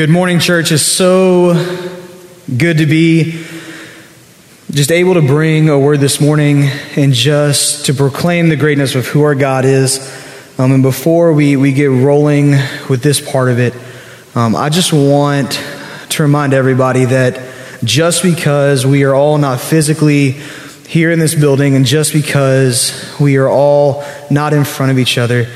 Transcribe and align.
Good 0.00 0.08
morning, 0.08 0.38
church. 0.38 0.72
It's 0.72 0.80
so 0.80 1.52
good 2.56 2.78
to 2.78 2.86
be 2.86 3.44
just 4.70 4.90
able 4.90 5.12
to 5.12 5.20
bring 5.20 5.68
a 5.68 5.78
word 5.78 6.00
this 6.00 6.22
morning 6.22 6.70
and 6.96 7.12
just 7.12 7.84
to 7.84 7.92
proclaim 7.92 8.48
the 8.48 8.56
greatness 8.56 8.94
of 8.94 9.06
who 9.06 9.24
our 9.24 9.34
God 9.34 9.66
is. 9.66 9.98
Um, 10.58 10.72
and 10.72 10.82
before 10.82 11.34
we, 11.34 11.56
we 11.56 11.74
get 11.74 11.90
rolling 11.90 12.52
with 12.88 13.02
this 13.02 13.20
part 13.20 13.50
of 13.50 13.58
it, 13.58 13.74
um, 14.34 14.56
I 14.56 14.70
just 14.70 14.90
want 14.90 15.62
to 16.08 16.22
remind 16.22 16.54
everybody 16.54 17.04
that 17.04 17.38
just 17.84 18.22
because 18.22 18.86
we 18.86 19.04
are 19.04 19.14
all 19.14 19.36
not 19.36 19.60
physically 19.60 20.30
here 20.88 21.10
in 21.10 21.18
this 21.18 21.34
building 21.34 21.76
and 21.76 21.84
just 21.84 22.14
because 22.14 23.14
we 23.20 23.36
are 23.36 23.50
all 23.50 24.02
not 24.30 24.54
in 24.54 24.64
front 24.64 24.92
of 24.92 24.98
each 24.98 25.18
other, 25.18 25.46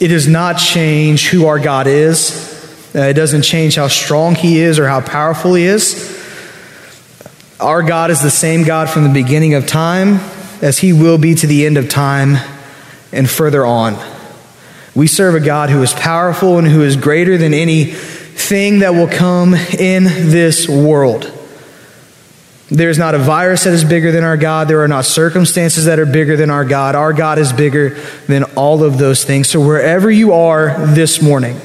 it 0.00 0.08
does 0.08 0.26
not 0.26 0.56
change 0.56 1.28
who 1.28 1.44
our 1.44 1.58
God 1.58 1.86
is. 1.86 2.57
Uh, 2.94 3.00
it 3.00 3.14
doesn't 3.14 3.42
change 3.42 3.76
how 3.76 3.88
strong 3.88 4.34
He 4.34 4.60
is 4.60 4.78
or 4.78 4.88
how 4.88 5.00
powerful 5.00 5.54
He 5.54 5.64
is. 5.64 6.16
Our 7.60 7.82
God 7.82 8.10
is 8.10 8.22
the 8.22 8.30
same 8.30 8.64
God 8.64 8.88
from 8.88 9.04
the 9.04 9.12
beginning 9.12 9.54
of 9.54 9.66
time 9.66 10.20
as 10.62 10.78
He 10.78 10.92
will 10.92 11.18
be 11.18 11.34
to 11.34 11.46
the 11.46 11.66
end 11.66 11.76
of 11.76 11.88
time 11.88 12.36
and 13.12 13.28
further 13.28 13.66
on. 13.66 13.96
We 14.94 15.06
serve 15.06 15.34
a 15.34 15.40
God 15.40 15.70
who 15.70 15.82
is 15.82 15.92
powerful 15.92 16.58
and 16.58 16.66
who 16.66 16.82
is 16.82 16.96
greater 16.96 17.36
than 17.36 17.54
anything 17.54 18.80
that 18.80 18.94
will 18.94 19.08
come 19.08 19.54
in 19.54 20.04
this 20.04 20.68
world. 20.68 21.32
There's 22.70 22.98
not 22.98 23.14
a 23.14 23.18
virus 23.18 23.64
that 23.64 23.72
is 23.72 23.84
bigger 23.84 24.12
than 24.12 24.24
our 24.24 24.36
God. 24.36 24.68
There 24.68 24.82
are 24.82 24.88
not 24.88 25.04
circumstances 25.04 25.86
that 25.86 25.98
are 25.98 26.06
bigger 26.06 26.36
than 26.36 26.50
our 26.50 26.64
God. 26.64 26.94
Our 26.94 27.12
God 27.12 27.38
is 27.38 27.52
bigger 27.52 27.98
than 28.26 28.44
all 28.56 28.82
of 28.84 28.98
those 28.98 29.24
things. 29.24 29.48
So, 29.48 29.60
wherever 29.60 30.10
you 30.10 30.34
are 30.34 30.86
this 30.86 31.22
morning, 31.22 31.58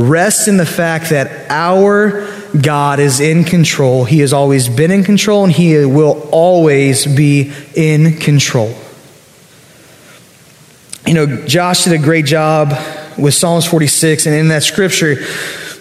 rest 0.00 0.48
in 0.48 0.56
the 0.56 0.66
fact 0.66 1.10
that 1.10 1.50
our 1.50 2.26
God 2.60 2.98
is 2.98 3.20
in 3.20 3.44
control. 3.44 4.04
He 4.04 4.20
has 4.20 4.32
always 4.32 4.68
been 4.68 4.90
in 4.90 5.04
control, 5.04 5.44
and 5.44 5.52
He 5.52 5.84
will 5.84 6.28
always 6.32 7.06
be 7.06 7.52
in 7.74 8.16
control. 8.16 8.74
You 11.06 11.14
know, 11.14 11.46
Josh 11.46 11.84
did 11.84 11.92
a 11.92 11.98
great 11.98 12.24
job 12.24 12.70
with 13.18 13.34
Psalms 13.34 13.66
46, 13.66 14.26
and 14.26 14.34
in 14.34 14.48
that 14.48 14.62
scripture, 14.62 15.16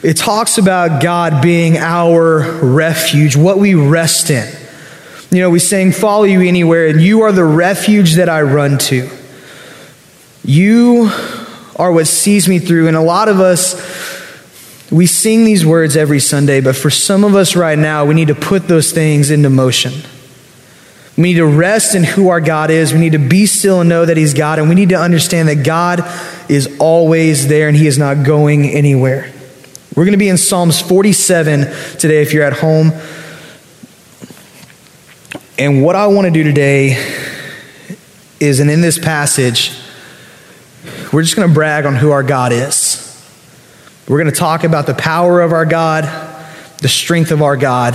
it 0.01 0.17
talks 0.17 0.57
about 0.57 1.01
God 1.01 1.41
being 1.41 1.77
our 1.77 2.59
refuge, 2.61 3.35
what 3.35 3.57
we 3.57 3.75
rest 3.75 4.29
in. 4.29 4.47
You 5.31 5.41
know, 5.41 5.49
we 5.49 5.59
saying, 5.59 5.91
Follow 5.91 6.23
you 6.23 6.41
anywhere, 6.41 6.87
and 6.87 7.01
you 7.01 7.21
are 7.21 7.31
the 7.31 7.45
refuge 7.45 8.15
that 8.15 8.29
I 8.29 8.41
run 8.41 8.77
to. 8.79 9.09
You 10.43 11.11
are 11.75 11.91
what 11.91 12.07
sees 12.07 12.47
me 12.47 12.59
through. 12.59 12.87
And 12.87 12.97
a 12.97 13.01
lot 13.01 13.29
of 13.29 13.39
us, 13.39 13.73
we 14.91 15.05
sing 15.05 15.43
these 15.43 15.65
words 15.65 15.95
every 15.95 16.19
Sunday, 16.19 16.61
but 16.61 16.75
for 16.75 16.89
some 16.89 17.23
of 17.23 17.35
us 17.35 17.55
right 17.55 17.77
now, 17.77 18.05
we 18.05 18.15
need 18.15 18.29
to 18.29 18.35
put 18.35 18.67
those 18.67 18.91
things 18.91 19.29
into 19.29 19.49
motion. 19.49 19.93
We 21.15 21.23
need 21.23 21.35
to 21.35 21.45
rest 21.45 21.95
in 21.95 22.03
who 22.03 22.29
our 22.29 22.39
God 22.39 22.71
is. 22.71 22.93
We 22.93 22.99
need 22.99 23.11
to 23.11 23.19
be 23.19 23.45
still 23.45 23.81
and 23.81 23.89
know 23.89 24.05
that 24.05 24.15
He's 24.15 24.33
God. 24.33 24.57
And 24.57 24.69
we 24.69 24.75
need 24.75 24.89
to 24.89 24.99
understand 24.99 25.49
that 25.49 25.65
God 25.65 26.01
is 26.49 26.77
always 26.79 27.47
there 27.47 27.67
and 27.67 27.75
He 27.75 27.87
is 27.87 27.97
not 27.97 28.25
going 28.25 28.65
anywhere. 28.65 29.31
We're 29.95 30.05
going 30.05 30.13
to 30.13 30.17
be 30.17 30.29
in 30.29 30.37
Psalms 30.37 30.81
47 30.81 31.61
today 31.97 32.21
if 32.21 32.31
you're 32.31 32.45
at 32.45 32.53
home. 32.53 32.93
And 35.57 35.83
what 35.83 35.97
I 35.97 36.07
want 36.07 36.23
to 36.25 36.31
do 36.31 36.43
today 36.45 36.91
is, 38.39 38.61
and 38.61 38.71
in 38.71 38.79
this 38.79 38.97
passage, 38.97 39.77
we're 41.11 41.21
just 41.21 41.35
going 41.35 41.49
to 41.49 41.53
brag 41.53 41.85
on 41.85 41.97
who 41.97 42.11
our 42.11 42.23
God 42.23 42.53
is. 42.53 42.88
We're 44.09 44.17
going 44.17 44.33
to 44.33 44.39
talk 44.39 44.63
about 44.63 44.87
the 44.87 44.95
power 44.95 45.39
of 45.39 45.53
our 45.53 45.67
God, 45.67 46.03
the 46.79 46.89
strength 46.89 47.29
of 47.29 47.43
our 47.43 47.55
God. 47.55 47.93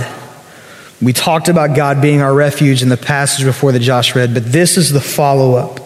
We 1.01 1.11
talked 1.11 1.49
about 1.49 1.75
God 1.75 2.01
being 2.01 2.21
our 2.21 2.33
refuge 2.33 2.81
in 2.81 2.87
the 2.87 2.95
passage 2.95 3.43
before 3.43 3.73
that 3.73 3.81
Josh 3.81 4.15
read, 4.15 4.33
but 4.33 4.45
this 4.45 4.77
is 4.77 4.93
the 4.93 5.01
follow 5.01 5.55
up. 5.55 5.81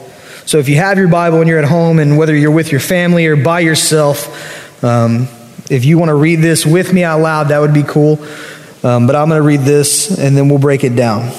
So 0.46 0.60
if 0.60 0.70
you 0.70 0.76
have 0.76 1.00
your 1.00 1.08
Bible 1.08 1.40
and 1.40 1.50
you're 1.50 1.58
at 1.58 1.66
home, 1.66 1.98
and 1.98 2.16
whether 2.16 2.36
you're 2.36 2.52
with 2.52 2.72
your 2.72 2.80
family 2.80 3.26
or 3.26 3.38
by 3.38 3.62
yourself, 3.62 4.84
um, 4.84 5.28
if 5.72 5.84
you 5.84 5.98
want 5.98 6.10
to 6.10 6.16
read 6.16 6.42
this 6.42 6.64
with 6.64 6.94
me 6.94 7.04
out 7.04 7.22
loud, 7.22 7.48
that 7.48 7.58
would 7.58 7.74
be 7.74 7.82
cool. 7.84 8.24
Um, 8.84 9.08
but 9.08 9.16
I'm 9.16 9.30
going 9.30 9.42
to 9.42 9.48
read 9.48 9.62
this 9.62 10.16
and 10.16 10.38
then 10.38 10.48
we'll 10.48 10.60
break 10.60 10.84
it 10.84 10.96
down. 10.96 11.32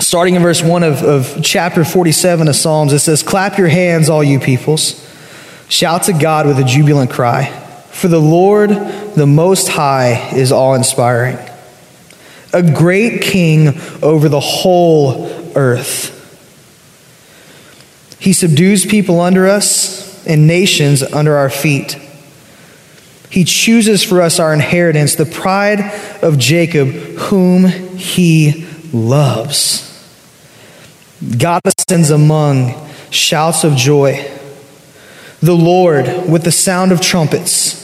Starting 0.00 0.34
in 0.34 0.42
verse 0.42 0.64
1 0.64 0.82
of, 0.82 1.02
of 1.04 1.44
chapter 1.44 1.84
47 1.84 2.48
of 2.48 2.56
Psalms, 2.56 2.92
it 2.92 2.98
says, 2.98 3.22
Clap 3.22 3.56
your 3.56 3.68
hands, 3.68 4.08
all 4.08 4.24
you 4.24 4.40
peoples. 4.40 5.08
Shout 5.68 6.02
to 6.04 6.12
God 6.12 6.48
with 6.48 6.58
a 6.58 6.64
jubilant 6.64 7.12
cry. 7.12 7.68
For 8.00 8.08
the 8.08 8.18
Lord, 8.18 8.70
the 8.70 9.26
Most 9.26 9.68
High, 9.68 10.30
is 10.34 10.52
awe 10.52 10.72
inspiring. 10.72 11.36
A 12.50 12.62
great 12.62 13.20
king 13.20 13.78
over 14.02 14.30
the 14.30 14.40
whole 14.40 15.26
earth. 15.54 16.16
He 18.18 18.32
subdues 18.32 18.86
people 18.86 19.20
under 19.20 19.46
us 19.46 20.26
and 20.26 20.46
nations 20.46 21.02
under 21.02 21.36
our 21.36 21.50
feet. 21.50 21.98
He 23.28 23.44
chooses 23.44 24.02
for 24.02 24.22
us 24.22 24.40
our 24.40 24.54
inheritance, 24.54 25.16
the 25.16 25.26
pride 25.26 25.80
of 26.22 26.38
Jacob, 26.38 26.88
whom 26.88 27.66
he 27.66 28.66
loves. 28.94 29.86
God 31.36 31.60
ascends 31.66 32.08
among 32.08 32.88
shouts 33.10 33.62
of 33.62 33.76
joy. 33.76 34.26
The 35.40 35.52
Lord 35.52 36.06
with 36.26 36.44
the 36.44 36.50
sound 36.50 36.92
of 36.92 37.02
trumpets. 37.02 37.79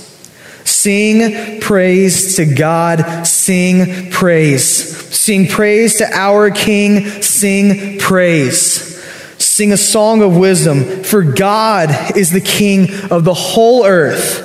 Sing 0.66 1.60
praise 1.60 2.37
to 2.37 2.44
God, 2.44 3.25
sing 3.27 4.10
praise. 4.10 5.16
Sing 5.16 5.47
praise 5.47 5.99
to 5.99 6.10
our 6.12 6.50
King, 6.50 7.22
sing 7.22 7.99
praise. 7.99 8.97
Sing 9.38 9.72
a 9.72 9.77
song 9.77 10.22
of 10.22 10.37
wisdom, 10.37 11.04
for 11.04 11.22
God 11.22 12.16
is 12.16 12.31
the 12.31 12.41
King 12.41 12.88
of 13.10 13.25
the 13.25 13.32
whole 13.32 13.87
earth. 13.87 14.43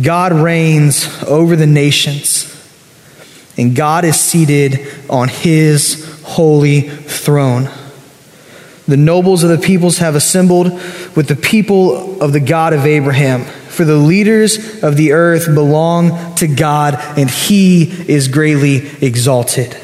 God 0.00 0.32
reigns 0.32 1.08
over 1.24 1.56
the 1.56 1.66
nations, 1.66 2.52
and 3.56 3.74
God 3.74 4.04
is 4.04 4.18
seated 4.18 4.86
on 5.10 5.28
his 5.28 6.20
holy 6.24 6.82
throne. 6.82 7.68
The 8.86 8.96
nobles 8.96 9.42
of 9.42 9.50
the 9.50 9.58
peoples 9.58 9.98
have 9.98 10.14
assembled 10.14 10.72
with 11.16 11.26
the 11.26 11.34
people 11.34 12.22
of 12.22 12.32
the 12.32 12.40
God 12.40 12.72
of 12.72 12.86
Abraham. 12.86 13.44
For 13.76 13.84
the 13.84 13.96
leaders 13.96 14.82
of 14.82 14.96
the 14.96 15.12
earth 15.12 15.52
belong 15.52 16.34
to 16.36 16.48
God, 16.48 16.94
and 17.18 17.28
he 17.28 17.82
is 18.10 18.28
greatly 18.28 18.88
exalted. 19.06 19.76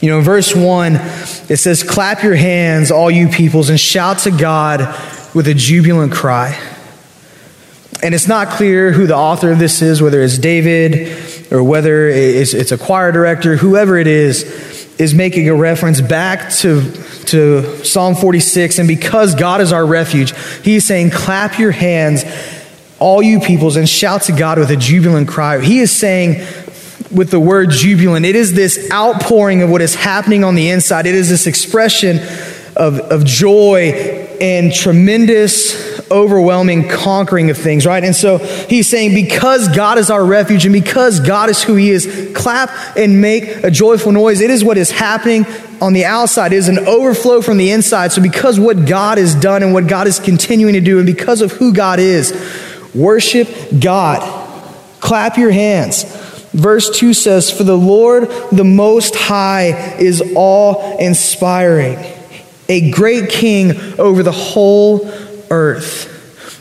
You 0.00 0.08
know, 0.08 0.18
in 0.20 0.24
verse 0.24 0.56
1, 0.56 0.94
it 0.94 1.58
says, 1.58 1.82
Clap 1.82 2.22
your 2.22 2.36
hands, 2.36 2.90
all 2.90 3.10
you 3.10 3.28
peoples, 3.28 3.68
and 3.68 3.78
shout 3.78 4.20
to 4.20 4.30
God 4.30 4.80
with 5.34 5.46
a 5.46 5.52
jubilant 5.52 6.14
cry. 6.14 6.58
And 8.02 8.14
it's 8.14 8.26
not 8.26 8.48
clear 8.48 8.90
who 8.90 9.06
the 9.06 9.14
author 9.14 9.52
of 9.52 9.58
this 9.58 9.82
is, 9.82 10.00
whether 10.00 10.22
it's 10.22 10.38
David 10.38 11.52
or 11.52 11.62
whether 11.62 12.08
it's, 12.08 12.54
it's 12.54 12.72
a 12.72 12.78
choir 12.78 13.12
director, 13.12 13.56
whoever 13.56 13.98
it 13.98 14.06
is, 14.06 14.69
is 15.00 15.14
making 15.14 15.48
a 15.48 15.54
reference 15.54 16.00
back 16.02 16.52
to, 16.52 16.92
to 17.24 17.84
Psalm 17.84 18.14
46. 18.14 18.78
And 18.78 18.86
because 18.86 19.34
God 19.34 19.62
is 19.62 19.72
our 19.72 19.84
refuge, 19.84 20.34
he's 20.62 20.84
saying, 20.84 21.10
Clap 21.10 21.58
your 21.58 21.70
hands, 21.70 22.24
all 22.98 23.22
you 23.22 23.40
peoples, 23.40 23.76
and 23.76 23.88
shout 23.88 24.22
to 24.22 24.32
God 24.32 24.58
with 24.58 24.70
a 24.70 24.76
jubilant 24.76 25.26
cry. 25.26 25.58
He 25.60 25.80
is 25.80 25.90
saying, 25.90 26.46
with 27.10 27.30
the 27.30 27.40
word 27.40 27.70
jubilant, 27.70 28.26
it 28.26 28.36
is 28.36 28.52
this 28.52 28.90
outpouring 28.92 29.62
of 29.62 29.70
what 29.70 29.80
is 29.80 29.94
happening 29.94 30.44
on 30.44 30.54
the 30.54 30.68
inside, 30.68 31.06
it 31.06 31.14
is 31.14 31.30
this 31.30 31.46
expression 31.46 32.18
of, 32.76 33.00
of 33.00 33.24
joy 33.24 34.28
and 34.40 34.72
tremendous 34.72 35.89
overwhelming 36.10 36.88
conquering 36.88 37.50
of 37.50 37.56
things, 37.56 37.86
right? 37.86 38.02
And 38.02 38.14
so 38.14 38.38
he's 38.38 38.88
saying, 38.88 39.14
because 39.14 39.68
God 39.68 39.98
is 39.98 40.10
our 40.10 40.24
refuge 40.24 40.64
and 40.64 40.72
because 40.72 41.20
God 41.20 41.50
is 41.50 41.62
who 41.62 41.76
he 41.76 41.90
is, 41.90 42.32
clap 42.34 42.70
and 42.96 43.20
make 43.20 43.44
a 43.62 43.70
joyful 43.70 44.12
noise. 44.12 44.40
It 44.40 44.50
is 44.50 44.64
what 44.64 44.76
is 44.76 44.90
happening 44.90 45.46
on 45.80 45.94
the 45.94 46.04
outside, 46.04 46.52
it 46.52 46.56
is 46.56 46.68
an 46.68 46.78
overflow 46.80 47.40
from 47.40 47.56
the 47.56 47.70
inside. 47.70 48.12
So 48.12 48.20
because 48.20 48.60
what 48.60 48.86
God 48.86 49.16
has 49.16 49.34
done 49.34 49.62
and 49.62 49.72
what 49.72 49.86
God 49.86 50.06
is 50.06 50.18
continuing 50.18 50.74
to 50.74 50.80
do, 50.80 50.98
and 50.98 51.06
because 51.06 51.40
of 51.40 51.52
who 51.52 51.72
God 51.72 51.98
is, 51.98 52.32
worship 52.94 53.48
God. 53.80 54.20
Clap 55.00 55.38
your 55.38 55.50
hands. 55.50 56.04
Verse 56.52 56.90
2 56.98 57.14
says, 57.14 57.50
For 57.50 57.62
the 57.64 57.76
Lord, 57.76 58.28
the 58.52 58.64
Most 58.64 59.14
High, 59.14 59.96
is 59.98 60.22
awe 60.34 60.98
inspiring, 60.98 61.96
a 62.68 62.90
great 62.90 63.30
king 63.30 63.98
over 63.98 64.22
the 64.22 64.32
whole 64.32 65.10
earth. 65.50 66.16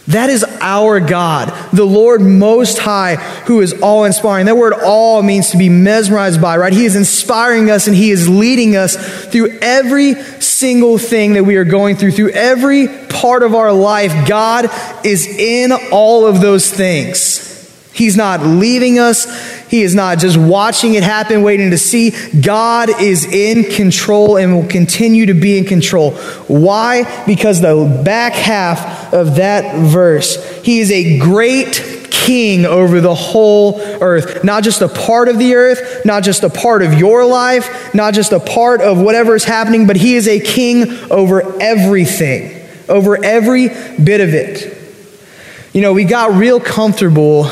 That 0.09 0.31
is 0.31 0.43
our 0.59 0.99
God, 0.99 1.49
the 1.71 1.85
Lord 1.85 2.21
Most 2.21 2.79
High, 2.79 3.17
who 3.45 3.61
is 3.61 3.79
all 3.79 4.05
inspiring. 4.05 4.47
That 4.47 4.57
word 4.57 4.73
all 4.73 5.21
means 5.21 5.51
to 5.51 5.57
be 5.57 5.69
mesmerized 5.69 6.41
by, 6.41 6.57
right? 6.57 6.73
He 6.73 6.85
is 6.85 6.95
inspiring 6.95 7.69
us 7.69 7.85
and 7.85 7.95
He 7.95 8.09
is 8.09 8.27
leading 8.27 8.75
us 8.75 8.95
through 9.27 9.59
every 9.61 10.15
single 10.15 10.97
thing 10.97 11.33
that 11.33 11.43
we 11.43 11.57
are 11.57 11.63
going 11.63 11.95
through, 11.95 12.13
through 12.13 12.31
every 12.31 12.87
part 12.87 13.43
of 13.43 13.53
our 13.53 13.71
life. 13.71 14.27
God 14.27 14.65
is 15.05 15.27
in 15.27 15.71
all 15.91 16.25
of 16.25 16.41
those 16.41 16.71
things. 16.71 17.45
He's 17.93 18.17
not 18.17 18.41
leaving 18.41 18.97
us. 18.97 19.27
He 19.69 19.83
is 19.83 19.93
not 19.93 20.17
just 20.17 20.35
watching 20.35 20.95
it 20.95 21.03
happen, 21.03 21.43
waiting 21.43 21.69
to 21.69 21.77
see. 21.77 22.11
God 22.41 22.89
is 23.01 23.25
in 23.25 23.71
control 23.71 24.37
and 24.37 24.55
will 24.55 24.67
continue 24.67 25.27
to 25.27 25.35
be 25.35 25.59
in 25.59 25.65
control. 25.65 26.13
Why? 26.47 27.23
Because 27.25 27.61
the 27.61 28.01
back 28.03 28.33
half 28.33 29.13
of 29.13 29.35
that 29.35 29.77
verse, 29.77 30.61
He 30.61 30.79
is 30.79 30.91
a 30.91 31.19
great 31.19 32.07
king 32.09 32.65
over 32.65 32.99
the 32.99 33.13
whole 33.13 33.79
earth. 33.79 34.43
Not 34.43 34.63
just 34.63 34.81
a 34.81 34.87
part 34.87 35.29
of 35.29 35.37
the 35.37 35.53
earth, 35.53 36.03
not 36.03 36.23
just 36.23 36.43
a 36.43 36.49
part 36.49 36.81
of 36.81 36.95
your 36.95 37.23
life, 37.25 37.93
not 37.93 38.15
just 38.15 38.31
a 38.31 38.39
part 38.39 38.81
of 38.81 38.99
whatever 38.99 39.35
is 39.35 39.43
happening, 39.43 39.85
but 39.85 39.97
He 39.97 40.15
is 40.15 40.27
a 40.27 40.39
king 40.39 40.89
over 41.11 41.61
everything, 41.61 42.67
over 42.89 43.23
every 43.23 43.67
bit 43.67 44.19
of 44.19 44.33
it. 44.33 44.77
You 45.73 45.81
know, 45.81 45.93
we 45.93 46.05
got 46.05 46.33
real 46.33 46.59
comfortable 46.59 47.47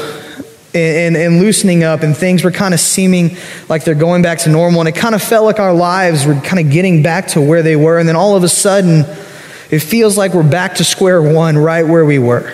and, 0.74 1.16
and, 1.16 1.40
loosening 1.40 1.84
up, 1.84 2.04
and 2.04 2.16
things 2.16 2.44
were 2.44 2.52
kind 2.52 2.74
of 2.74 2.80
seeming 2.80 3.38
like 3.70 3.84
they're 3.84 3.96
going 3.96 4.22
back 4.22 4.40
to 4.40 4.50
normal. 4.50 4.82
And 4.82 4.90
it 4.90 4.96
kind 4.96 5.16
of 5.16 5.24
felt 5.24 5.46
like 5.46 5.60
our 5.60 5.74
lives 5.74 6.26
were 6.26 6.36
kind 6.36 6.60
of 6.60 6.72
getting 6.72 7.02
back 7.02 7.28
to 7.30 7.42
where 7.42 7.64
they 7.64 7.76
were. 7.76 7.98
And 7.98 8.08
then 8.08 8.16
all 8.16 8.36
of 8.36 8.44
a 8.44 8.50
sudden, 8.50 9.06
it 9.72 9.80
feels 9.80 10.18
like 10.18 10.34
we're 10.34 10.48
back 10.48 10.76
to 10.76 10.84
square 10.84 11.22
one, 11.22 11.58
right 11.58 11.84
where 11.84 12.06
we 12.06 12.20
were. 12.20 12.54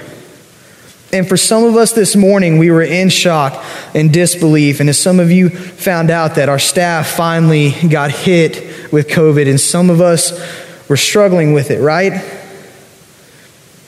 And 1.12 1.30
for 1.30 1.38
some 1.38 1.64
of 1.64 1.76
us 1.76 1.92
this 1.92 2.16
morning, 2.16 2.58
we 2.58 2.72
were 2.72 2.82
in 2.82 3.10
shock 3.10 3.64
and 3.94 4.12
disbelief. 4.12 4.80
And 4.80 4.90
as 4.90 5.00
some 5.00 5.20
of 5.20 5.32
you 5.32 5.50
found 5.50 6.10
out 6.10 6.36
that 6.36 6.50
our 6.50 6.58
staff 6.58 7.08
finally 7.08 7.72
got 7.88 8.10
hit 8.10 8.92
with 8.92 9.10
COVID, 9.10 9.48
and 9.48 9.60
some 9.60 9.92
of 9.92 10.02
us 10.02 10.32
were 10.90 10.98
struggling 10.98 11.54
with 11.54 11.70
it, 11.70 11.82
right? 11.82 12.20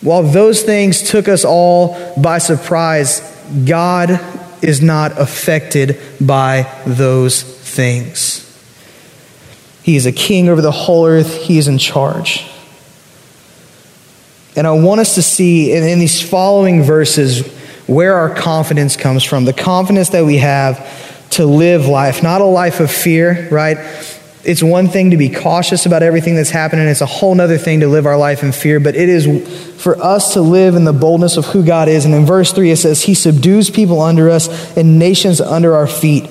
While 0.01 0.21
those 0.21 0.61
things 0.61 1.09
took 1.09 1.27
us 1.27 1.43
all 1.43 2.13
by 2.15 2.37
surprise, 2.37 3.34
God 3.65 4.19
is 4.61 4.81
not 4.81 5.19
affected 5.19 5.99
by 6.19 6.71
those 6.85 7.43
things. 7.43 8.41
He 9.83 9.95
is 9.95 10.05
a 10.05 10.11
king 10.11 10.49
over 10.49 10.61
the 10.61 10.71
whole 10.71 11.05
earth, 11.05 11.43
He 11.43 11.57
is 11.57 11.67
in 11.67 11.77
charge. 11.77 12.49
And 14.55 14.65
I 14.65 14.71
want 14.71 15.01
us 15.01 15.15
to 15.15 15.21
see 15.21 15.73
in, 15.73 15.83
in, 15.83 15.99
these 15.99 16.27
following 16.27 16.81
verses 16.81 17.45
where 17.87 18.15
our 18.15 18.33
confidence 18.33 18.95
comes 18.95 19.23
from 19.23 19.45
the 19.45 19.53
confidence 19.53 20.09
that 20.09 20.25
we 20.25 20.37
have 20.37 21.29
to 21.31 21.45
live 21.45 21.87
life, 21.87 22.23
not 22.23 22.41
a 22.41 22.45
life 22.45 22.79
of 22.79 22.89
fear, 22.89 23.49
right? 23.51 23.77
It's 24.45 24.61
one 24.61 24.89
thing 24.89 25.11
to 25.11 25.17
be 25.17 25.29
cautious 25.29 25.85
about 25.85 26.03
everything 26.03 26.35
that's 26.35 26.51
happening, 26.51 26.87
it's 26.87 27.01
a 27.01 27.05
whole 27.05 27.39
other 27.41 27.57
thing 27.57 27.79
to 27.79 27.87
live 27.87 28.05
our 28.05 28.17
life 28.17 28.43
in 28.43 28.51
fear, 28.51 28.79
but 28.79 28.95
it 28.95 29.09
is 29.09 29.25
for 29.81 29.97
us 29.97 30.33
to 30.33 30.41
live 30.41 30.75
in 30.75 30.83
the 30.83 30.93
boldness 30.93 31.37
of 31.37 31.45
who 31.45 31.65
God 31.65 31.87
is. 31.87 32.05
And 32.05 32.13
in 32.13 32.25
verse 32.25 32.53
3, 32.53 32.69
it 32.69 32.77
says, 32.77 33.01
He 33.01 33.15
subdues 33.15 33.69
people 33.69 34.01
under 34.01 34.29
us 34.29 34.77
and 34.77 34.99
nations 34.99 35.41
under 35.41 35.73
our 35.73 35.87
feet. 35.87 36.27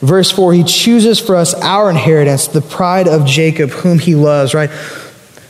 Verse 0.00 0.30
4, 0.30 0.52
He 0.52 0.64
chooses 0.64 1.18
for 1.18 1.34
us 1.34 1.54
our 1.54 1.90
inheritance, 1.90 2.46
the 2.46 2.60
pride 2.60 3.08
of 3.08 3.26
Jacob, 3.26 3.70
whom 3.70 3.98
He 3.98 4.14
loves, 4.14 4.54
right? 4.54 4.70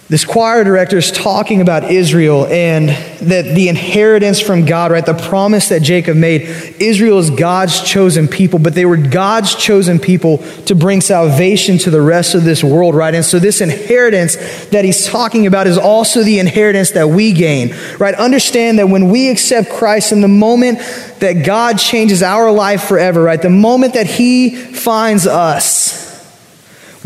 This 0.09 0.25
choir 0.25 0.63
director 0.63 0.99
is 0.99 1.11
talking 1.11 1.61
about 1.61 1.91
Israel 1.91 2.47
and 2.47 2.91
that 2.91 3.57
the 3.57 3.69
inheritance 3.69 4.41
from 4.41 4.65
God, 4.65 4.93
right? 4.93 5.05
The 5.05 5.15
promise 5.15 5.71
that 5.71 5.83
Jacob 5.83 6.17
made. 6.17 6.43
Israel 6.79 7.19
is 7.19 7.31
God's 7.31 7.83
chosen 7.83 8.29
people, 8.29 8.61
but 8.61 8.75
they 8.75 8.85
were 8.85 8.97
God's 8.97 9.57
chosen 9.57 9.99
people 9.99 10.39
to 10.67 10.77
bring 10.77 11.01
salvation 11.01 11.79
to 11.79 11.91
the 11.91 12.01
rest 12.01 12.37
of 12.37 12.45
this 12.45 12.63
world, 12.63 12.95
right? 12.95 13.17
And 13.17 13.25
so 13.25 13.41
this 13.41 13.61
inheritance 13.61 14.37
that 14.67 14.85
he's 14.85 15.07
talking 15.07 15.49
about 15.49 15.67
is 15.67 15.77
also 15.77 16.23
the 16.23 16.39
inheritance 16.39 16.93
that 16.93 17.09
we 17.09 17.33
gain, 17.33 17.75
right? 17.99 18.15
Understand 18.15 18.79
that 18.79 18.89
when 18.89 19.11
we 19.11 19.29
accept 19.29 19.71
Christ 19.71 20.13
in 20.13 20.21
the 20.21 20.29
moment 20.29 20.79
that 21.19 21.45
God 21.45 21.81
changes 21.81 22.23
our 22.23 22.53
life 22.53 22.85
forever, 22.85 23.25
right? 23.25 23.43
The 23.43 23.51
moment 23.51 23.95
that 23.95 24.07
he 24.07 24.55
finds 24.55 25.27
us, 25.27 26.06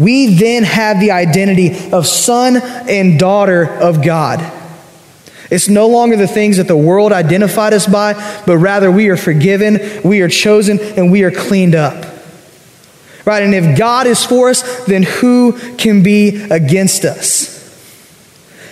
we 0.00 0.34
then 0.34 0.64
have 0.64 0.98
the 0.98 1.10
identity 1.10 1.92
of 1.92 2.06
son 2.06 2.56
and 2.56 3.18
daughter 3.18 3.64
of 3.64 4.02
God. 4.02 4.40
It's 5.50 5.68
no 5.68 5.88
longer 5.88 6.16
the 6.16 6.28
things 6.28 6.56
that 6.58 6.68
the 6.68 6.76
world 6.76 7.12
identified 7.12 7.74
us 7.74 7.86
by, 7.86 8.14
but 8.46 8.58
rather 8.58 8.90
we 8.90 9.08
are 9.08 9.16
forgiven, 9.16 10.00
we 10.02 10.22
are 10.22 10.28
chosen, 10.28 10.78
and 10.80 11.10
we 11.10 11.24
are 11.24 11.30
cleaned 11.30 11.74
up. 11.74 12.06
Right? 13.24 13.42
And 13.42 13.54
if 13.54 13.76
God 13.76 14.06
is 14.06 14.24
for 14.24 14.48
us, 14.48 14.86
then 14.86 15.02
who 15.02 15.58
can 15.76 16.02
be 16.02 16.42
against 16.50 17.04
us? 17.04 17.58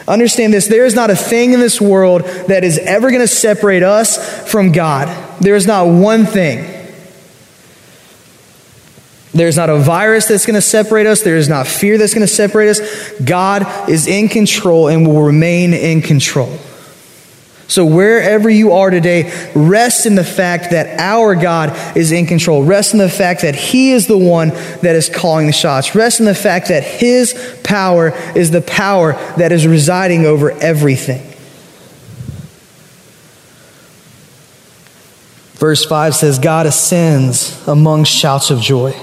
Understand 0.06 0.54
this 0.54 0.68
there 0.68 0.86
is 0.86 0.94
not 0.94 1.10
a 1.10 1.16
thing 1.16 1.52
in 1.52 1.60
this 1.60 1.80
world 1.80 2.22
that 2.48 2.64
is 2.64 2.78
ever 2.78 3.10
going 3.10 3.20
to 3.20 3.28
separate 3.28 3.82
us 3.82 4.50
from 4.50 4.72
God. 4.72 5.42
There 5.42 5.54
is 5.54 5.66
not 5.66 5.86
one 5.86 6.24
thing. 6.24 6.77
There's 9.34 9.56
not 9.56 9.68
a 9.68 9.76
virus 9.76 10.26
that's 10.26 10.46
going 10.46 10.54
to 10.54 10.62
separate 10.62 11.06
us. 11.06 11.22
There 11.22 11.36
is 11.36 11.48
not 11.48 11.66
fear 11.66 11.98
that's 11.98 12.14
going 12.14 12.26
to 12.26 12.32
separate 12.32 12.70
us. 12.70 13.20
God 13.20 13.88
is 13.88 14.06
in 14.06 14.28
control 14.28 14.88
and 14.88 15.06
will 15.06 15.22
remain 15.22 15.74
in 15.74 16.00
control. 16.00 16.58
So, 17.66 17.84
wherever 17.84 18.48
you 18.48 18.72
are 18.72 18.88
today, 18.88 19.52
rest 19.54 20.06
in 20.06 20.14
the 20.14 20.24
fact 20.24 20.70
that 20.70 20.98
our 20.98 21.34
God 21.34 21.76
is 21.94 22.12
in 22.12 22.24
control. 22.24 22.64
Rest 22.64 22.94
in 22.94 22.98
the 22.98 23.10
fact 23.10 23.42
that 23.42 23.54
He 23.54 23.92
is 23.92 24.06
the 24.06 24.16
one 24.16 24.48
that 24.80 24.96
is 24.96 25.10
calling 25.10 25.46
the 25.46 25.52
shots. 25.52 25.94
Rest 25.94 26.18
in 26.18 26.24
the 26.24 26.34
fact 26.34 26.68
that 26.68 26.82
His 26.82 27.34
power 27.64 28.16
is 28.34 28.50
the 28.50 28.62
power 28.62 29.12
that 29.36 29.52
is 29.52 29.66
residing 29.66 30.24
over 30.24 30.50
everything. 30.50 31.22
Verse 35.58 35.84
5 35.84 36.14
says, 36.14 36.38
God 36.38 36.64
ascends 36.64 37.66
among 37.68 38.04
shouts 38.04 38.50
of 38.50 38.60
joy 38.60 38.94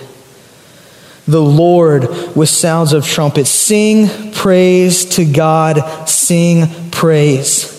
the 1.28 1.42
Lord 1.42 2.36
with 2.36 2.50
sounds 2.50 2.94
of 2.94 3.06
trumpets. 3.06 3.50
Sing 3.50 4.32
praise 4.32 5.06
to 5.16 5.26
God, 5.26 6.08
sing 6.08 6.92
praise. 6.92 7.72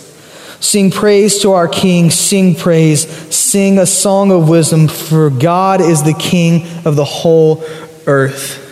Sing 0.59 0.91
praise 0.91 1.43
to 1.43 1.53
our 1.53 1.69
King, 1.69 2.11
sing 2.11 2.55
praise, 2.55 3.07
sing 3.35 3.79
a 3.79 3.87
song 3.87 4.33
of 4.33 4.49
wisdom, 4.49 4.89
for 4.89 5.31
God 5.31 5.81
is 5.81 6.03
the 6.03 6.15
King 6.15 6.67
of 6.85 6.97
the 6.97 7.05
whole 7.05 7.63
earth. 8.07 8.65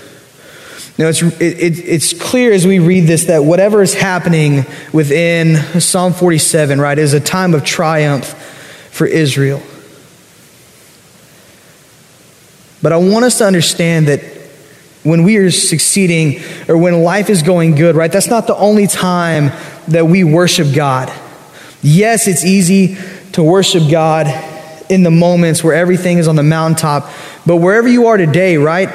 Now, 0.96 1.08
it's, 1.08 1.22
it, 1.22 1.40
it's 1.40 2.12
clear 2.12 2.52
as 2.52 2.66
we 2.66 2.78
read 2.78 3.06
this 3.06 3.24
that 3.24 3.44
whatever 3.44 3.82
is 3.82 3.94
happening 3.94 4.64
within 4.92 5.80
Psalm 5.80 6.12
47, 6.12 6.80
right, 6.80 6.98
is 6.98 7.14
a 7.14 7.20
time 7.20 7.52
of 7.54 7.64
triumph 7.64 8.26
for 8.90 9.06
Israel. 9.06 9.60
But 12.80 12.92
I 12.92 12.96
want 12.96 13.24
us 13.24 13.38
to 13.38 13.46
understand 13.46 14.08
that 14.08 14.33
when 15.04 15.22
we 15.22 15.36
are 15.36 15.50
succeeding 15.50 16.42
or 16.68 16.76
when 16.76 17.02
life 17.02 17.30
is 17.30 17.42
going 17.42 17.76
good, 17.76 17.94
right? 17.94 18.10
That's 18.10 18.26
not 18.26 18.46
the 18.46 18.56
only 18.56 18.86
time 18.86 19.52
that 19.88 20.06
we 20.06 20.24
worship 20.24 20.74
God. 20.74 21.12
Yes, 21.82 22.26
it's 22.26 22.44
easy 22.44 22.96
to 23.32 23.42
worship 23.42 23.84
God 23.90 24.26
in 24.90 25.02
the 25.02 25.10
moments 25.10 25.62
where 25.62 25.74
everything 25.74 26.18
is 26.18 26.26
on 26.26 26.36
the 26.36 26.42
mountaintop, 26.42 27.10
but 27.46 27.56
wherever 27.56 27.86
you 27.86 28.06
are 28.08 28.16
today, 28.16 28.56
right? 28.56 28.88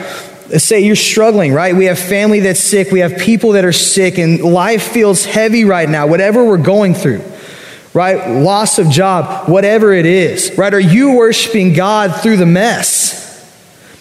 Say 0.58 0.82
you're 0.82 0.96
struggling, 0.96 1.54
right? 1.54 1.76
We 1.76 1.86
have 1.86 2.00
family 2.00 2.42
that's 2.42 2.60
sick, 2.60 2.92
we 2.92 3.00
have 3.00 3.18
people 3.18 3.52
that 3.52 3.64
are 3.64 3.72
sick, 3.72 4.18
and 4.18 4.42
life 4.42 4.84
feels 4.84 5.24
heavy 5.26 5.64
right 5.64 5.88
now, 5.88 6.08
whatever 6.08 6.44
we're 6.44 6.58
going 6.58 6.94
through 6.94 7.24
right? 7.94 8.30
Loss 8.30 8.80
of 8.80 8.90
job, 8.90 9.50
whatever 9.50 9.94
it 9.94 10.06
is, 10.06 10.56
right? 10.58 10.74
Are 10.74 10.80
you 10.80 11.18
worshiping 11.18 11.74
God 11.74 12.22
through 12.22 12.38
the 12.38 12.46
mess? 12.46 13.19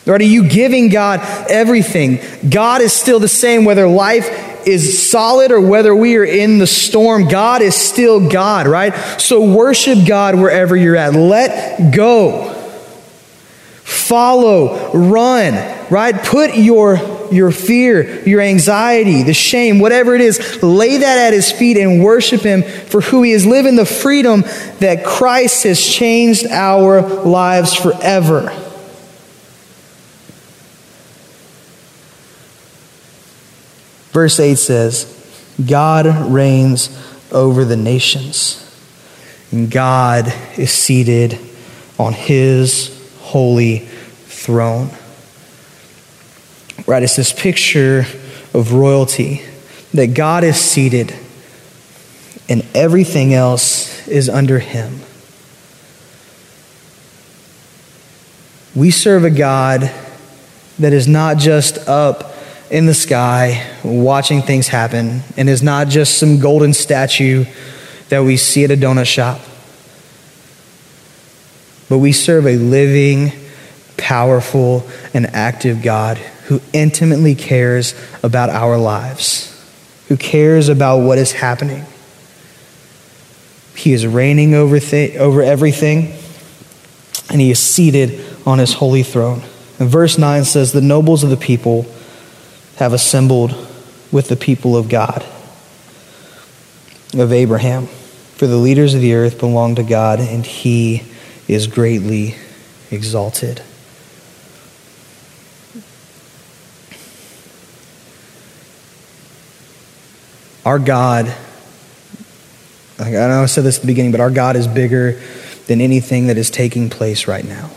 Right? 0.09 0.21
Are 0.21 0.25
you 0.25 0.49
giving 0.49 0.89
God 0.89 1.21
everything? 1.51 2.21
God 2.49 2.81
is 2.81 2.93
still 2.93 3.21
the 3.21 3.29
same 3.29 3.65
whether 3.65 3.87
life 3.87 4.67
is 4.67 5.11
solid 5.11 5.51
or 5.51 5.61
whether 5.61 5.95
we 5.95 6.17
are 6.17 6.25
in 6.25 6.59
the 6.59 6.67
storm. 6.67 7.29
God 7.29 7.63
is 7.63 7.75
still 7.75 8.29
God, 8.29 8.67
right? 8.67 8.95
So 9.21 9.55
worship 9.55 10.07
God 10.07 10.35
wherever 10.35 10.77
you're 10.77 10.97
at. 10.97 11.15
Let 11.15 11.95
go. 11.95 12.55
Follow, 13.85 14.93
run, 14.93 15.55
right? 15.91 16.15
Put 16.15 16.57
your 16.57 17.19
your 17.31 17.51
fear, 17.51 18.23
your 18.27 18.41
anxiety, 18.41 19.23
the 19.23 19.35
shame, 19.35 19.81
whatever 19.81 20.15
it 20.15 20.23
is, 20.23 20.63
lay 20.63 20.97
that 20.97 21.27
at 21.27 21.35
his 21.35 21.53
feet 21.53 21.77
and 21.77 22.03
worship 22.03 22.41
him 22.41 22.63
for 22.63 23.03
who 23.03 23.23
he 23.23 23.33
is. 23.33 23.45
Live 23.45 23.67
in 23.67 23.77
the 23.77 23.85
freedom 23.85 24.43
that 24.81 25.05
Christ 25.05 25.65
has 25.65 25.85
changed 25.85 26.47
our 26.47 27.03
lives 27.03 27.75
forever. 27.75 28.68
Verse 34.11 34.41
8 34.41 34.55
says, 34.57 35.15
God 35.65 36.07
reigns 36.31 36.91
over 37.31 37.65
the 37.65 37.77
nations. 37.77 38.65
And 39.51 39.71
God 39.71 40.33
is 40.57 40.71
seated 40.71 41.39
on 41.99 42.13
his 42.13 42.95
holy 43.21 43.79
throne. 43.79 44.91
Right? 46.87 47.03
It's 47.03 47.17
this 47.17 47.33
picture 47.33 48.07
of 48.55 48.73
royalty 48.73 49.43
that 49.95 50.15
God 50.15 50.45
is 50.45 50.59
seated 50.59 51.15
and 52.49 52.65
everything 52.75 53.35
else 53.35 54.07
is 54.09 54.29
under 54.29 54.59
him. 54.59 55.01
We 58.75 58.91
serve 58.91 59.25
a 59.25 59.31
God 59.31 59.91
that 60.79 60.93
is 60.93 61.09
not 61.09 61.39
just 61.39 61.79
up 61.89 62.33
in 62.71 62.87
the 62.87 62.95
sky 62.95 63.67
watching 63.83 64.43
things 64.43 64.69
happen 64.69 65.23
and 65.37 65.49
is 65.49 65.63
not 65.63 65.89
just 65.89 66.19
some 66.19 66.39
golden 66.39 66.73
statue 66.75 67.45
that 68.09 68.23
we 68.23 68.37
see 68.37 68.65
at 68.65 68.71
a 68.71 68.77
donut 68.77 69.07
shop. 69.07 69.41
But 71.89 71.99
we 71.99 72.13
serve 72.13 72.47
a 72.47 72.57
living, 72.57 73.33
powerful, 73.97 74.87
and 75.15 75.27
active 75.27 75.83
God 75.83 76.19
who 76.47 76.61
intimately 76.73 77.35
cares 77.35 77.95
about 78.23 78.51
our 78.51 78.79
lives, 78.79 79.55
who 80.09 80.17
cares 80.17 80.69
about 80.69 80.99
what 80.99 81.19
is 81.19 81.33
happening. 81.33 81.85
He 83.75 83.93
is 83.93 84.07
reigning 84.07 84.55
over, 84.55 84.81
th- 84.81 85.17
over 85.17 85.43
everything, 85.43 86.15
and 87.31 87.41
he 87.41 87.51
is 87.51 87.59
seated 87.59 88.25
on 88.47 88.59
his 88.59 88.75
holy 88.75 89.03
throne. 89.03 89.43
And 89.79 89.89
verse 89.89 90.19
9 90.19 90.45
says, 90.45 90.73
The 90.73 90.81
nobles 90.81 91.23
of 91.23 91.31
the 91.31 91.37
people 91.37 91.87
have 92.79 92.93
assembled 92.93 93.51
with 94.13 94.29
the 94.29 94.37
people 94.37 94.77
of 94.77 94.89
God, 94.89 95.25
of 97.13 97.33
Abraham. 97.33 97.87
For 97.87 98.47
the 98.47 98.57
leaders 98.57 98.95
of 98.95 99.01
the 99.01 99.15
earth 99.15 99.41
belong 99.41 99.75
to 99.75 99.83
God, 99.83 100.21
and 100.21 100.47
he 100.47 101.03
is 101.49 101.67
greatly 101.67 102.37
exalted. 102.93 103.63
Our 110.65 110.79
God, 110.79 111.35
I 113.01 113.11
know 113.11 113.43
I 113.43 113.47
said 113.47 113.65
this 113.65 113.77
at 113.79 113.81
the 113.81 113.89
beginning, 113.89 114.13
but 114.13 114.21
our 114.21 114.31
God 114.31 114.55
is 114.55 114.69
bigger 114.69 115.21
than 115.67 115.81
anything 115.81 116.29
that 116.29 116.39
is 116.39 116.49
taking 116.49 116.91
place 116.91 117.27
right 117.27 117.45
now. 117.45 117.71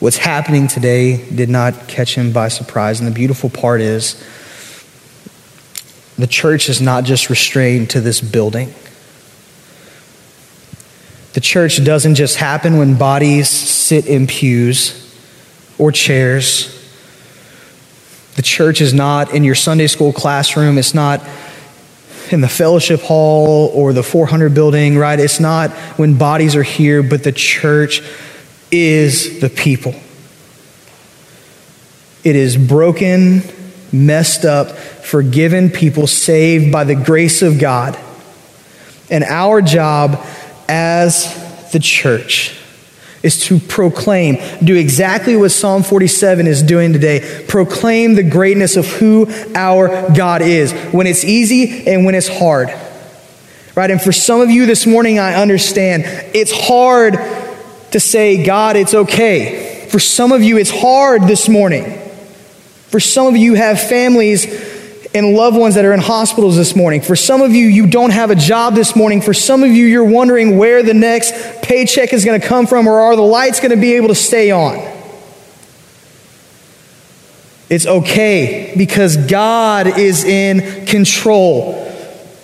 What's 0.00 0.18
happening 0.18 0.68
today 0.68 1.28
did 1.28 1.48
not 1.48 1.88
catch 1.88 2.14
him 2.14 2.32
by 2.32 2.48
surprise. 2.48 3.00
And 3.00 3.08
the 3.08 3.14
beautiful 3.14 3.50
part 3.50 3.80
is 3.80 4.14
the 6.16 6.28
church 6.28 6.68
is 6.68 6.80
not 6.80 7.02
just 7.02 7.30
restrained 7.30 7.90
to 7.90 8.00
this 8.00 8.20
building. 8.20 8.72
The 11.32 11.40
church 11.40 11.84
doesn't 11.84 12.14
just 12.14 12.36
happen 12.36 12.78
when 12.78 12.96
bodies 12.96 13.48
sit 13.48 14.06
in 14.06 14.28
pews 14.28 15.04
or 15.78 15.90
chairs. 15.90 16.74
The 18.36 18.42
church 18.42 18.80
is 18.80 18.94
not 18.94 19.34
in 19.34 19.42
your 19.42 19.56
Sunday 19.56 19.88
school 19.88 20.12
classroom. 20.12 20.78
It's 20.78 20.94
not 20.94 21.28
in 22.30 22.40
the 22.40 22.48
fellowship 22.48 23.00
hall 23.00 23.70
or 23.74 23.92
the 23.92 24.04
400 24.04 24.54
building, 24.54 24.96
right? 24.96 25.18
It's 25.18 25.40
not 25.40 25.70
when 25.98 26.18
bodies 26.18 26.54
are 26.54 26.62
here, 26.62 27.02
but 27.02 27.24
the 27.24 27.32
church 27.32 28.00
is 28.70 29.40
the 29.40 29.48
people. 29.48 29.94
It 32.24 32.36
is 32.36 32.56
broken, 32.56 33.42
messed 33.92 34.44
up, 34.44 34.70
forgiven 34.70 35.70
people 35.70 36.06
saved 36.06 36.72
by 36.72 36.84
the 36.84 36.94
grace 36.94 37.42
of 37.42 37.58
God. 37.58 37.98
And 39.10 39.24
our 39.24 39.62
job 39.62 40.24
as 40.68 41.70
the 41.72 41.78
church 41.78 42.54
is 43.22 43.40
to 43.46 43.58
proclaim, 43.58 44.38
do 44.62 44.76
exactly 44.76 45.36
what 45.36 45.50
Psalm 45.50 45.82
47 45.82 46.46
is 46.46 46.62
doing 46.62 46.92
today. 46.92 47.44
Proclaim 47.48 48.14
the 48.14 48.22
greatness 48.22 48.76
of 48.76 48.86
who 48.86 49.26
our 49.54 50.10
God 50.14 50.42
is 50.42 50.72
when 50.92 51.06
it's 51.06 51.24
easy 51.24 51.86
and 51.86 52.04
when 52.04 52.14
it's 52.14 52.28
hard. 52.28 52.68
Right? 53.74 53.90
And 53.90 54.00
for 54.00 54.12
some 54.12 54.40
of 54.40 54.50
you 54.50 54.66
this 54.66 54.86
morning, 54.86 55.18
I 55.18 55.34
understand 55.34 56.02
it's 56.34 56.52
hard 56.52 57.14
to 57.92 58.00
say, 58.00 58.44
God, 58.44 58.76
it's 58.76 58.94
okay. 58.94 59.86
For 59.90 59.98
some 59.98 60.32
of 60.32 60.42
you, 60.42 60.58
it's 60.58 60.70
hard 60.70 61.22
this 61.22 61.48
morning. 61.48 61.98
For 62.88 63.00
some 63.00 63.26
of 63.26 63.36
you, 63.36 63.54
have 63.54 63.80
families 63.80 64.46
and 65.14 65.34
loved 65.34 65.56
ones 65.56 65.74
that 65.74 65.84
are 65.84 65.94
in 65.94 66.00
hospitals 66.00 66.56
this 66.56 66.76
morning. 66.76 67.00
For 67.00 67.16
some 67.16 67.40
of 67.40 67.52
you, 67.52 67.66
you 67.66 67.86
don't 67.86 68.10
have 68.10 68.30
a 68.30 68.34
job 68.34 68.74
this 68.74 68.94
morning. 68.94 69.22
For 69.22 69.34
some 69.34 69.62
of 69.62 69.70
you, 69.70 69.86
you're 69.86 70.04
wondering 70.04 70.58
where 70.58 70.82
the 70.82 70.94
next 70.94 71.62
paycheck 71.62 72.12
is 72.12 72.24
going 72.24 72.40
to 72.40 72.46
come 72.46 72.66
from 72.66 72.86
or 72.86 73.00
are 73.00 73.16
the 73.16 73.22
lights 73.22 73.60
going 73.60 73.70
to 73.70 73.80
be 73.80 73.94
able 73.94 74.08
to 74.08 74.14
stay 74.14 74.50
on. 74.50 74.76
It's 77.70 77.86
okay 77.86 78.74
because 78.76 79.16
God 79.16 79.98
is 79.98 80.24
in 80.24 80.86
control. 80.86 81.74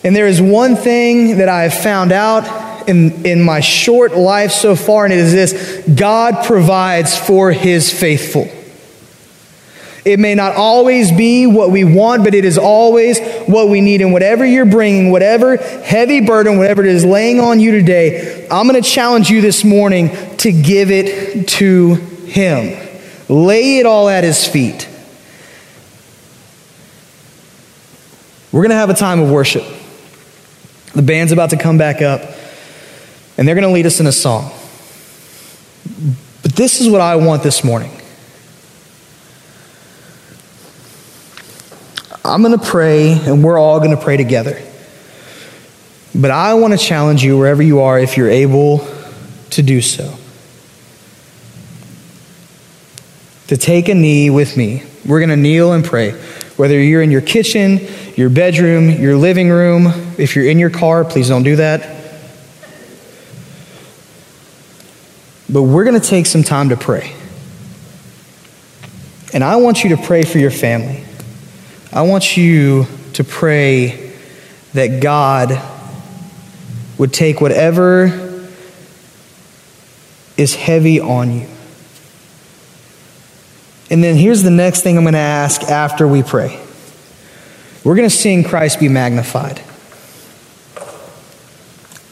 And 0.03 0.15
there 0.15 0.27
is 0.27 0.41
one 0.41 0.77
thing 0.77 1.39
that 1.39 1.49
I 1.49 1.63
have 1.63 1.83
found 1.83 2.13
out 2.13 2.64
in, 2.89 3.27
in 3.27 3.43
my 3.43 3.61
short 3.61 4.17
life 4.17 4.53
so 4.53 4.77
far, 4.77 5.05
and 5.05 5.13
it 5.13 5.19
is 5.19 5.33
this 5.33 5.85
God 5.97 6.45
provides 6.45 7.17
for 7.17 7.53
his 7.53 7.93
faithful. 7.93 8.49
It 10.05 10.19
may 10.19 10.35
not 10.35 10.55
always 10.55 11.11
be 11.11 11.47
what 11.47 11.71
we 11.71 11.83
want, 11.83 12.25
but 12.25 12.35
it 12.35 12.45
is 12.45 12.59
always 12.59 13.19
what 13.47 13.71
we 13.71 13.81
need. 13.81 14.03
And 14.03 14.13
whatever 14.13 14.45
you're 14.45 14.67
bringing, 14.67 15.11
whatever 15.11 15.57
heavy 15.57 16.21
burden, 16.21 16.59
whatever 16.59 16.85
it 16.85 16.91
is 16.91 17.07
laying 17.07 17.41
on 17.41 17.59
you 17.59 17.71
today, 17.71 18.47
I'm 18.51 18.69
going 18.69 18.81
to 18.81 18.87
challenge 18.87 19.31
you 19.31 19.41
this 19.41 19.65
morning 19.65 20.11
to 20.39 20.53
give 20.53 20.91
it 20.91 21.49
to 21.49 21.95
Him. 21.95 22.87
Lay 23.31 23.79
it 23.79 23.87
all 23.87 24.11
at 24.11 24.25
His 24.25 24.47
feet. 24.47 24.89
We're 28.53 28.61
going 28.61 28.71
to 28.71 28.77
have 28.77 28.91
a 28.91 28.95
time 28.95 29.21
of 29.21 29.31
worship. 29.31 29.65
The 30.93 31.03
band's 31.03 31.33
about 31.33 31.51
to 31.51 31.57
come 31.57 31.79
back 31.79 32.03
up, 32.03 32.21
and 33.37 33.47
they're 33.47 33.55
going 33.55 33.67
to 33.67 33.73
lead 33.73 33.87
us 33.87 34.01
in 34.01 34.07
a 34.07 34.13
song. 34.13 34.53
But 36.43 36.55
this 36.55 36.81
is 36.81 36.89
what 36.89 37.01
I 37.01 37.17
want 37.17 37.43
this 37.43 37.65
morning. 37.65 37.91
I'm 42.25 42.43
going 42.43 42.59
to 42.59 42.65
pray, 42.65 43.13
and 43.13 43.45
we're 43.45 43.59
all 43.59 43.79
going 43.81 43.91
to 43.91 44.03
pray 44.03 44.17
together. 44.17 44.59
But 46.15 46.31
I 46.31 46.55
want 46.55 46.73
to 46.73 46.79
challenge 46.79 47.23
you, 47.23 47.37
wherever 47.37 47.63
you 47.63 47.81
are, 47.81 47.99
if 47.99 48.17
you're 48.17 48.31
able 48.31 48.87
to 49.51 49.63
do 49.63 49.83
so, 49.83 50.17
to 53.49 53.57
take 53.57 53.89
a 53.89 53.95
knee 53.95 54.31
with 54.31 54.57
me. 54.57 54.85
We're 55.05 55.19
going 55.19 55.31
to 55.31 55.37
kneel 55.37 55.75
and 55.75 55.85
pray. 55.85 56.13
Whether 56.57 56.81
you're 56.81 57.03
in 57.03 57.11
your 57.11 57.21
kitchen, 57.21 57.81
your 58.17 58.31
bedroom, 58.31 58.89
your 58.89 59.17
living 59.17 59.51
room, 59.51 59.89
if 60.17 60.35
you're 60.35 60.47
in 60.47 60.59
your 60.59 60.71
car, 60.71 61.05
please 61.05 61.29
don't 61.29 61.43
do 61.43 61.57
that. 61.57 62.04
But 65.55 65.63
we're 65.63 65.85
going 65.85 66.01
to 66.01 66.05
take 66.05 66.27
some 66.27 66.43
time 66.43 66.71
to 66.71 66.77
pray. 66.77 67.15
And 69.33 69.45
I 69.45 69.55
want 69.55 69.85
you 69.85 69.91
to 69.91 70.03
pray 70.03 70.25
for 70.25 70.39
your 70.39 70.51
family. 70.51 71.05
I 71.93 72.03
want 72.03 72.37
you 72.37 72.89
to 73.13 73.23
pray 73.23 74.17
that 74.73 75.01
God 75.01 75.63
would 76.99 77.13
take 77.13 77.41
whatever 77.41 78.49
is 80.37 80.57
heavy 80.57 80.99
on 80.99 81.31
you. 81.31 81.47
And 83.91 84.03
then 84.03 84.17
here's 84.17 84.43
the 84.43 84.51
next 84.51 84.83
thing 84.83 84.97
I'm 84.97 85.05
going 85.05 85.13
to 85.13 85.21
ask 85.21 85.63
after 85.63 86.09
we 86.09 86.25
pray. 86.25 86.61
We're 87.85 87.95
going 87.95 88.11
to 88.11 88.17
sing 88.17 88.43
Christ 88.43 88.81
be 88.81 88.89
magnified. 88.89 89.63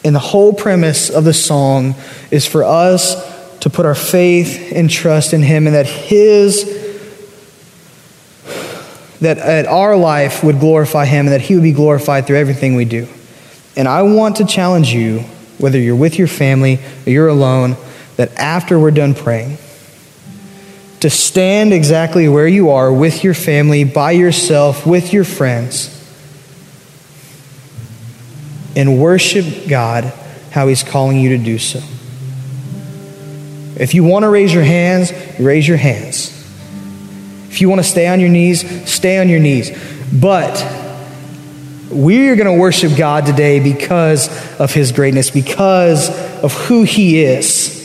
And 0.05 0.15
the 0.15 0.21
whole 0.21 0.53
premise 0.53 1.11
of 1.11 1.25
the 1.25 1.35
song 1.35 1.97
is 2.31 2.47
for 2.47 2.63
us 2.63 3.32
to 3.63 3.71
put 3.71 3.87
our 3.87 3.95
faith 3.95 4.73
and 4.75 4.91
trust 4.91 5.33
in 5.33 5.41
Him 5.41 5.69
and 5.69 5.77
that 5.77 5.87
His 5.87 6.81
that 9.21 9.67
our 9.67 9.97
life 9.97 10.43
would 10.43 10.59
glorify 10.59 11.05
Him 11.05 11.27
and 11.27 11.33
that 11.33 11.43
He 11.43 11.55
would 11.55 11.63
be 11.63 11.71
glorified 11.71 12.27
through 12.27 12.39
everything 12.39 12.75
we 12.75 12.85
do. 12.85 13.07
And 13.77 13.87
I 13.87 14.03
want 14.03 14.37
to 14.37 14.45
challenge 14.45 14.93
you, 14.93 15.21
whether 15.59 15.79
you're 15.79 15.95
with 15.95 16.19
your 16.19 16.27
family 16.27 16.81
or 17.07 17.11
you're 17.11 17.29
alone, 17.29 17.77
that 18.17 18.35
after 18.35 18.81
we're 18.81 18.91
done 18.91 19.15
praying, 19.15 19.59
to 20.99 21.09
stand 21.09 21.73
exactly 21.73 22.29
where 22.29 22.49
you 22.49 22.71
are 22.71 22.93
with 22.93 23.23
your 23.23 23.35
family, 23.35 23.85
by 23.85 24.11
yourself, 24.11 24.85
with 24.85 25.13
your 25.13 25.25
friends, 25.25 25.89
and 28.75 29.01
worship 29.01 29.69
God 29.69 30.13
how 30.51 30.67
He's 30.67 30.83
calling 30.83 31.21
you 31.21 31.39
to 31.39 31.45
do 31.45 31.59
so. 31.59 31.81
If 33.77 33.95
you 33.95 34.05
want 34.05 34.25
to 34.25 34.29
raise 34.29 34.53
your 34.53 34.65
hands, 34.65 35.13
raise 35.39 35.67
your 35.67 35.77
hands. 35.77 36.29
If 37.49 37.61
you 37.61 37.69
want 37.69 37.81
to 37.81 37.89
stay 37.89 38.09
on 38.09 38.21
your 38.21 38.29
knees, 38.29 38.91
stay 38.91 39.19
on 39.19 39.29
your 39.29 39.41
knees. 39.41 39.71
But 40.13 40.55
we're 41.91 42.37
going 42.37 42.47
to 42.47 42.61
worship 42.61 42.97
God 42.97 43.27
today 43.27 43.61
because 43.61 44.29
of 44.59 44.73
his 44.73 44.93
greatness, 44.93 45.31
because 45.31 46.09
of 46.43 46.53
who 46.53 46.83
he 46.83 47.23
is. 47.23 47.79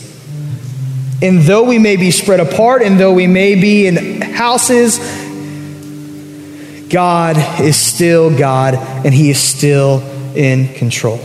And 1.22 1.42
though 1.42 1.64
we 1.64 1.80
may 1.80 1.96
be 1.96 2.12
spread 2.12 2.40
apart, 2.40 2.82
and 2.82 3.00
though 3.00 3.14
we 3.14 3.28
may 3.28 3.60
be 3.60 3.88
in 3.88 4.22
houses, 4.22 5.00
God 6.90 7.38
is 7.60 7.76
still 7.76 8.38
God, 8.38 8.76
and 8.76 9.14
he 9.14 9.30
is 9.30 9.40
still 9.40 10.02
in 10.36 10.74
control. 10.76 11.20